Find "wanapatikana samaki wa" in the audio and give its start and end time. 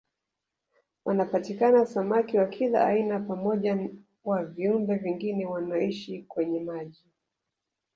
1.05-2.45